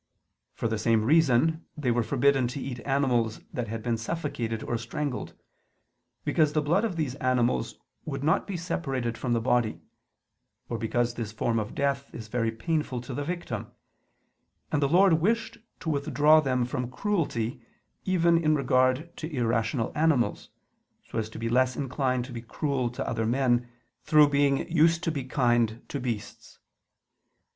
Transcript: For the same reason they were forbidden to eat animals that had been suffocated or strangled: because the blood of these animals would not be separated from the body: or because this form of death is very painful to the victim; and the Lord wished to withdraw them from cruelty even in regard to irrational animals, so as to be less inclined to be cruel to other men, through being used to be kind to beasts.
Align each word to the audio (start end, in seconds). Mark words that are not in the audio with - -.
For 0.55 0.67
the 0.67 0.79
same 0.79 1.05
reason 1.05 1.63
they 1.77 1.91
were 1.91 2.01
forbidden 2.01 2.47
to 2.47 2.59
eat 2.59 2.79
animals 2.87 3.39
that 3.53 3.67
had 3.67 3.83
been 3.83 3.97
suffocated 3.97 4.63
or 4.63 4.75
strangled: 4.75 5.35
because 6.25 6.53
the 6.53 6.61
blood 6.63 6.83
of 6.83 6.95
these 6.95 7.13
animals 7.17 7.75
would 8.03 8.23
not 8.23 8.47
be 8.47 8.57
separated 8.57 9.15
from 9.15 9.33
the 9.33 9.39
body: 9.39 9.79
or 10.69 10.79
because 10.79 11.13
this 11.13 11.31
form 11.31 11.59
of 11.59 11.75
death 11.75 12.09
is 12.15 12.29
very 12.29 12.51
painful 12.51 12.99
to 13.01 13.13
the 13.13 13.23
victim; 13.23 13.67
and 14.71 14.81
the 14.81 14.89
Lord 14.89 15.13
wished 15.21 15.59
to 15.81 15.89
withdraw 15.91 16.39
them 16.39 16.65
from 16.65 16.89
cruelty 16.89 17.61
even 18.03 18.43
in 18.43 18.55
regard 18.55 19.15
to 19.17 19.31
irrational 19.31 19.91
animals, 19.93 20.49
so 21.03 21.19
as 21.19 21.29
to 21.29 21.37
be 21.37 21.47
less 21.47 21.75
inclined 21.75 22.25
to 22.25 22.33
be 22.33 22.41
cruel 22.41 22.89
to 22.89 23.07
other 23.07 23.27
men, 23.27 23.69
through 24.03 24.29
being 24.29 24.67
used 24.67 25.03
to 25.03 25.11
be 25.11 25.25
kind 25.25 25.83
to 25.89 25.99
beasts. 25.99 26.57